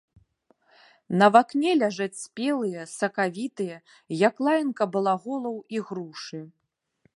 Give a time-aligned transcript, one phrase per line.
[1.21, 3.77] На вакне ляжаць спелыя, сакавітыя,
[4.27, 6.41] як лаянка балаголаў, ігрушы.